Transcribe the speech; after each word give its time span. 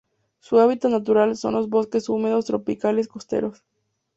Su 0.39 0.59
hábitat 0.59 0.89
natural 0.89 1.37
son 1.37 1.53
los 1.53 1.69
bosques 1.69 2.09
húmedos 2.09 2.45
tropicales 2.45 3.07
costeros. 3.07 3.63